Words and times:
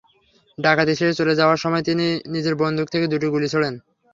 ডাকাতি 0.57 0.93
শেষে 0.95 1.17
চলে 1.19 1.33
যাওয়ার 1.39 1.61
সময় 1.63 1.83
তিনি 1.87 2.05
নিজের 2.33 2.55
বন্দুক 2.61 2.87
থেকে 2.93 3.05
দুটি 3.07 3.27
গুলি 3.33 3.47
ছোড়েন। 3.53 3.73